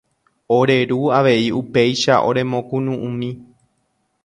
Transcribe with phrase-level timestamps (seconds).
[0.57, 3.29] Ore ru avei upéicha oremokunu'ũmi.